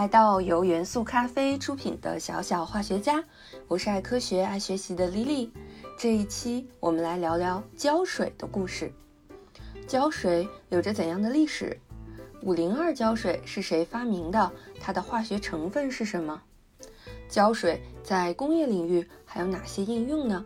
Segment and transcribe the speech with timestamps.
[0.00, 3.22] 来到由元素咖啡出品的小小化学家，
[3.68, 5.50] 我是爱科学、爱学习的 Lily。
[5.98, 8.90] 这一期我们来聊聊胶水的故事。
[9.86, 11.78] 胶水有着怎样的历史？
[12.40, 14.50] 五零二胶水是谁发明的？
[14.80, 16.40] 它的化学成分是什么？
[17.28, 20.42] 胶水在工业领域还有哪些应用呢？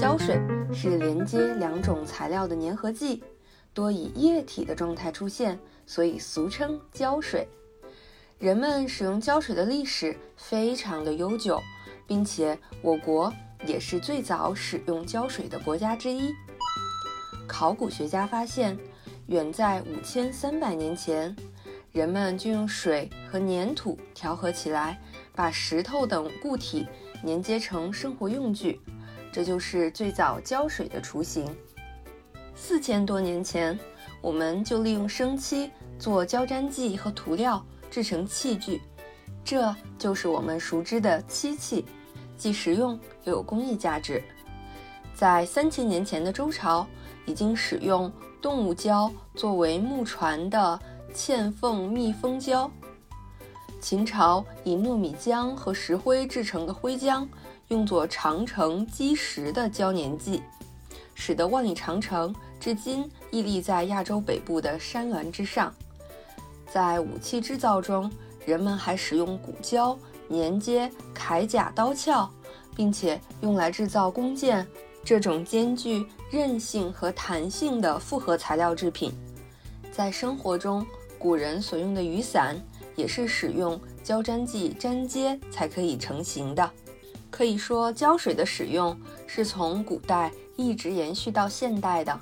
[0.00, 0.40] 胶水
[0.72, 3.22] 是连接两种材料的粘合剂，
[3.74, 7.46] 多以液体的状态出现，所以俗称胶水。
[8.38, 11.58] 人们使用胶水的历史非常的悠久，
[12.06, 13.32] 并且我国
[13.66, 16.34] 也是最早使用胶水的国家之一。
[17.48, 18.76] 考古学家发现，
[19.28, 21.34] 远在五千三百年前，
[21.92, 25.00] 人们就用水和粘土调和起来，
[25.34, 26.86] 把石头等固体
[27.24, 28.78] 粘接成生活用具，
[29.32, 31.56] 这就是最早胶水的雏形。
[32.54, 33.78] 四千多年前，
[34.20, 37.64] 我们就利用生漆做胶粘剂和涂料，
[37.96, 38.82] 制成器具，
[39.42, 41.82] 这就是我们熟知的漆器，
[42.36, 44.22] 既实用又有工艺价值。
[45.14, 46.86] 在三千年前的周朝。
[47.28, 50.78] 已经使用动物胶作为木船的
[51.12, 52.70] 嵌缝密封胶。
[53.80, 57.26] 秦朝以糯米浆和石灰制成的灰浆，
[57.66, 60.40] 用作长城基石的胶粘剂，
[61.14, 65.74] 使得万里长城至今屹立在亚洲北部的山峦之上。
[66.76, 68.12] 在武器制造中，
[68.44, 72.28] 人们还使用骨胶粘接铠甲刀鞘，
[72.74, 74.66] 并且用来制造弓箭。
[75.02, 79.10] 这种兼具韧性和弹性的复合材料制品，
[79.90, 80.86] 在生活中，
[81.18, 82.62] 古人所用的雨伞
[82.94, 86.70] 也是使用胶粘剂粘接才可以成型的。
[87.30, 88.94] 可以说，胶水的使用
[89.26, 92.20] 是从古代一直延续到现代的。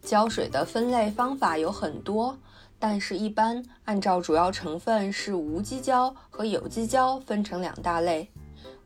[0.00, 2.38] 胶水的分类方法有很多，
[2.78, 8.30] 但是一般按照主要成分是无机胶和有机胶分成两大类。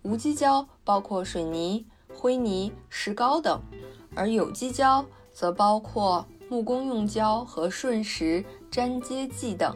[0.02, 1.86] 无机胶包括水泥。
[2.14, 3.58] 灰泥、石膏等，
[4.14, 9.74] 而有机胶则包括木工用胶和瞬时粘接剂等。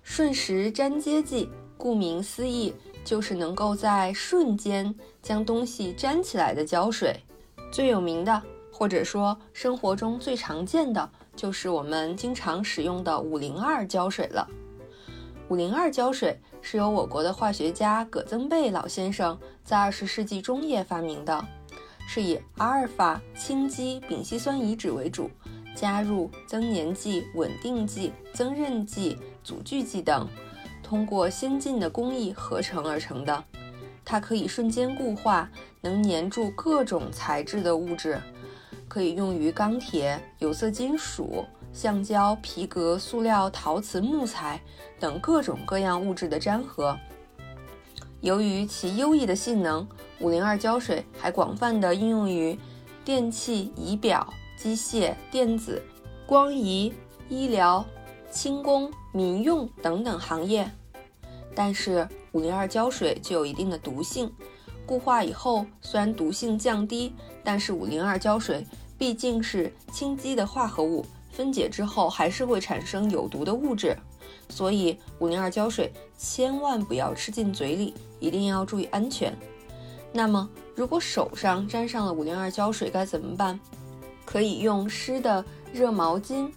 [0.00, 2.72] 瞬时粘接剂顾名思义，
[3.04, 7.20] 就是能够在瞬间将东西粘起来的胶水。
[7.72, 8.40] 最有名的，
[8.72, 14.48] 或者说生活中最常见的，就是我们经常使用的五零二胶水了。
[15.48, 21.44] 五零二胶水是由我国的化学家葛增贝老先生在二十世纪中叶发明的。
[22.06, 25.30] 是以阿尔法氢基丙烯酸乙酯为主，
[25.74, 30.28] 加入增粘剂、稳定剂、增韧剂、阻聚剂等，
[30.82, 33.42] 通过先进的工艺合成而成的。
[34.04, 38.20] 它可以瞬间固化，能粘住各种材质的物质，
[38.88, 44.60] 可以用于钢铁、有色金属、橡胶、皮革、塑料、陶瓷、木材
[45.00, 46.96] 等各种各样物质的粘合。
[48.20, 49.86] 由于其优异的性能，
[50.20, 52.58] 五零二胶水还广泛的应用于
[53.04, 55.82] 电器、仪表、机械、电子、
[56.26, 56.92] 光仪、
[57.28, 57.84] 医疗、
[58.30, 60.70] 轻工、民用等等行业。
[61.54, 64.32] 但是，五零二胶水具有一定的毒性，
[64.86, 67.12] 固化以后虽然毒性降低，
[67.42, 68.66] 但是五零二胶水
[68.98, 73.96] 毕竟是氢基的化合物，分解之后还是会产生有毒的物质。
[74.48, 79.34] 所以，五零二胶水千万不要吃进嘴里，一定要注意安全。
[80.12, 83.58] 那么，如果手上沾上了五零二胶水该怎么办？
[84.26, 86.50] 可以用湿的热毛巾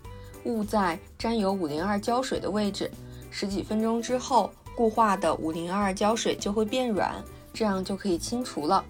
[0.44, 2.92] 捂在沾有五零二胶水的位置，
[3.32, 7.16] 十几分钟之后，固化的五零二胶水就会变软，
[7.58, 8.86] 这样就可以清除了。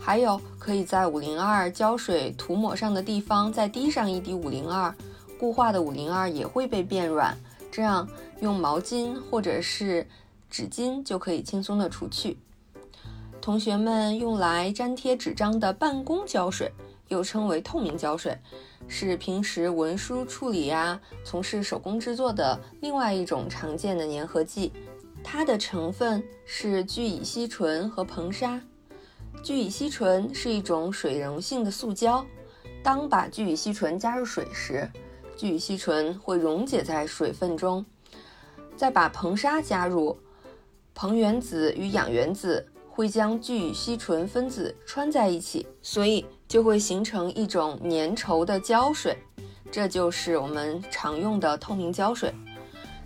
[0.00, 4.92] 还有，可以在五零二胶水涂抹上的地方再滴上一滴五零二，
[5.38, 7.36] 固化的五零二也会被变软。
[7.70, 8.08] 这样
[8.40, 10.04] 用毛巾或者是
[10.50, 12.36] 纸巾就可以轻松的除去。
[13.40, 16.72] 同学们用来粘贴纸张的办公胶水，
[17.06, 18.36] 又称为透明胶水，
[18.88, 24.72] 是平时文书处理呀、从事手工制作的另外一种常见的粘合剂。
[25.22, 28.60] 它的成分是聚乙烯醇和硼砂。
[29.42, 32.24] 聚乙烯醇是一种水溶性的塑胶，
[32.82, 34.90] 当把聚乙烯醇加入水时，
[35.36, 37.84] 聚乙烯醇会溶解在水分中，
[38.76, 40.18] 再把硼砂加入，
[40.94, 49.16] 硼原子与氧原子会将聚乙烯醇分子穿在一起，所以就会形成一种粘稠的胶水，
[49.70, 52.34] 这就是我们常用的透明胶水。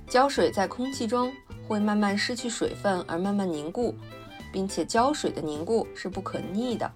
[0.09, 1.33] 胶水在空气中
[1.67, 3.95] 会慢慢失去水分而慢慢凝固，
[4.53, 6.91] 并且胶水的凝固是不可逆的。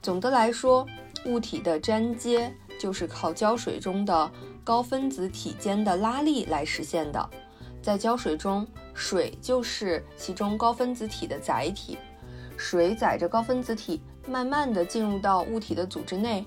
[0.00, 0.86] 总的来说，
[1.26, 2.54] 物体的粘接。
[2.78, 4.30] 就是靠胶水中的
[4.62, 7.28] 高分子体间的拉力来实现的。
[7.82, 8.64] 在胶水中，
[8.94, 11.98] 水就是其中高分子体的载体，
[12.56, 16.46] 水载着高分子体，慢慢地进入到物体的组织内。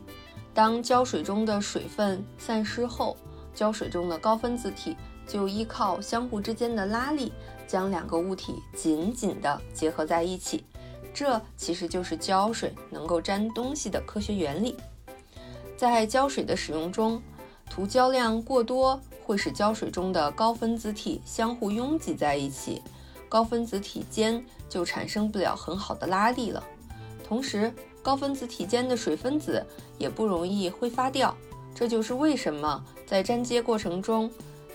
[0.53, 3.17] 当胶水中的水分散失后，
[3.53, 4.95] 胶水中的高分子体
[5.27, 7.31] 就依靠相互之间的拉力，
[7.68, 10.63] 将两个物体紧紧地结合在一起。
[11.13, 14.77] 这其实就是胶水能够粘东西的科学原理。
[15.77, 17.21] 在胶水的使用中，
[17.69, 22.81] 涂胶量过多会使胶水中的高分子体相互拥挤在一起，
[23.27, 26.63] 高分子体间就产生不了很好的拉力了。
[27.23, 29.65] 同时，高分子体间的水分子
[29.97, 31.35] 也不容易挥发掉。
[31.73, 34.29] 这就是为什么在粘接过程中，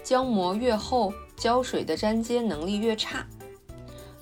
[0.06, 3.26] 胶膜越厚，胶水的粘接能力越差。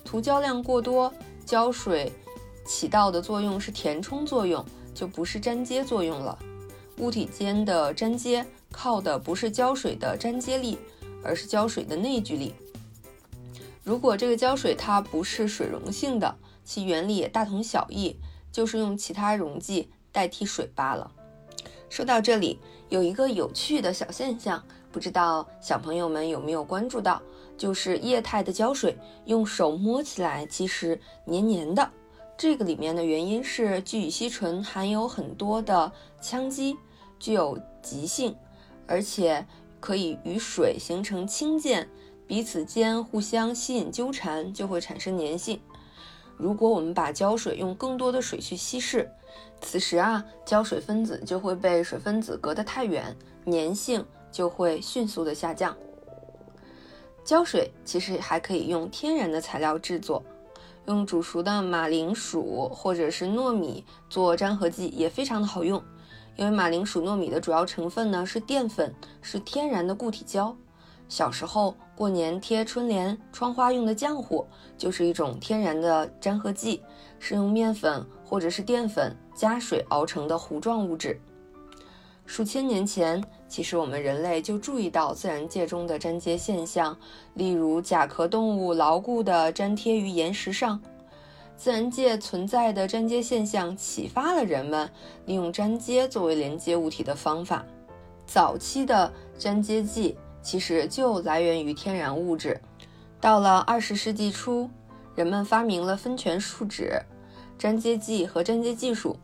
[0.03, 1.13] 涂胶量过多，
[1.45, 2.11] 胶水
[2.65, 4.65] 起到的作用是填充作用，
[4.95, 6.39] 就不是粘接作用了。
[6.97, 10.79] 物体间的粘接靠的不是胶水的粘接力，
[11.23, 12.55] 而是胶水的内聚力。
[13.83, 18.15] 如果这个胶水它不是水溶性的，其原理也大同小异，
[18.51, 21.11] 就是用其他溶剂代替水罢了。
[21.91, 22.59] 说到这里，
[22.89, 24.63] 有一个有趣的小现象，
[24.95, 27.21] 不知道小朋友们有没有关注到？
[27.57, 31.91] 就是液态的胶水，用手摸起来其实黏黏的。
[32.37, 36.77] 这个里面的原因是聚乙烯醇含有很多的羟基，
[37.19, 38.33] 具有极性，
[38.87, 39.45] 而且
[39.81, 41.89] 可以与水形成氢键，
[42.25, 45.59] 彼此间互相吸引纠缠，就会产生粘性。
[46.37, 49.11] 如果我们把胶水用更多的水去稀释，
[49.59, 53.13] 此时啊，胶水分子就会被水分子隔得太远，
[53.45, 54.05] 粘性
[54.35, 55.73] 就会迅速的下降。
[57.23, 60.21] 胶水其实还可以用天然的材料制作，
[60.87, 65.81] 用煮熟的马铃薯或者是糯米做粘合剂也非常的好用。
[66.35, 70.53] 因为马铃薯、糯米的主要成分呢是淀粉，是天然的固体胶。
[71.07, 74.45] 小时候过年贴春联、窗花用的浆糊
[74.77, 76.83] 就是一种天然的粘合剂，
[77.19, 81.17] 是用面粉或者是淀粉加水熬成的糊状物质。
[82.25, 86.97] 数千年前，其实我们人类就注意到自然界中的粘接现象，
[87.35, 90.81] 例如甲壳动物牢固地粘贴于岩石上。
[91.55, 94.89] 自然界存在的粘接现象启发了人们
[95.25, 97.63] 利用粘接作为连接物体的方法。
[98.25, 102.59] 早期的粘接剂其实就来源于天然物质。
[103.21, 104.69] 到了二十世纪初，
[105.15, 107.01] 人们发明了酚醛树脂
[107.59, 109.15] 粘接剂和粘接技术，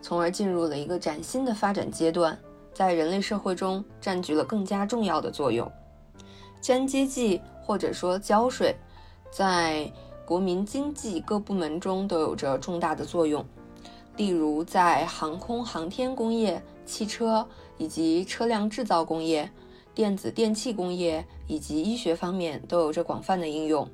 [0.00, 2.38] 从而进入了一个崭新的发展阶段。
[2.80, 5.70] 在人类社会中占据了更加重要的作用。
[6.62, 8.74] 粘接剂或者说胶水，
[9.30, 9.92] 在
[10.24, 13.44] 国民经济各部门中都有着重大的作用。
[14.16, 17.46] 例如，在航空航天工业、汽车
[17.76, 19.50] 以及车辆制造工业、
[19.94, 23.86] 电子电器工业以及医学方面都有着广泛的应用。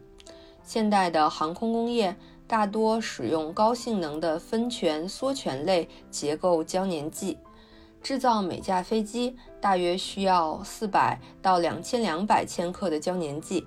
[0.62, 2.14] 现代的航空工业
[2.46, 7.36] 大多使用高性能的酚醛缩醛类结构胶粘剂。
[8.06, 13.66] 制造每架飞机大约需要四百到两千两百千克的胶粘剂，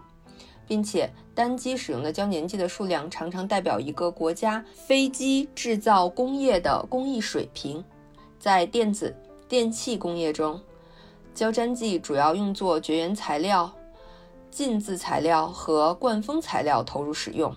[0.66, 7.84] 并且单机使用的胶粘剂的数量常常代表一个国家飞机制造工业的工艺水平。
[8.40, 9.14] 在电子
[9.50, 10.58] 电器工业中，
[11.36, 13.70] 胶粘剂主要用作绝缘材料、
[14.50, 17.54] 浸渍材料和灌封材料投入使用。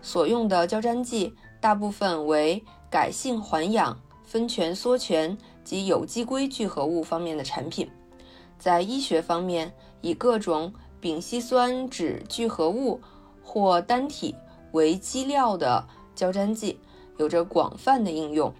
[0.00, 5.36] 所用的胶粘剂大部分为改性环氧、酚醛缩醛。
[5.66, 7.90] 及有机硅聚合物方面的产品，
[8.56, 13.00] 在医学方面，以各种丙烯酸酯聚合物
[13.42, 14.32] 或单体
[14.70, 16.78] 为基料的胶粘剂
[17.16, 18.54] 有着广泛的应用。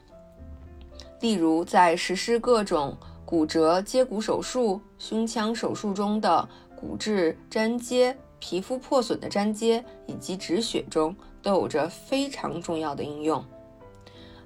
[1.20, 13.44] 例如，在实施各种骨折接骨手术、胸腔手术中的骨质粘接、皮肤破损的粘接以及止血中，都有着非常重要的应用。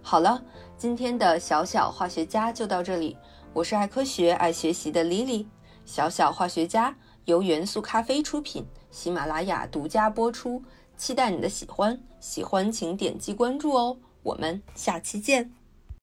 [0.02, 0.42] 好了。
[0.76, 3.16] 今天的小小化学家就到这里，
[3.52, 5.46] 我是爱科学、爱学习的 Lily。
[5.84, 10.62] 小小化学家由元素咖啡出品，喜马拉雅独家播出，
[10.96, 13.98] 期待你的喜欢，喜欢请点击关注哦。
[14.22, 15.59] 我们下期见。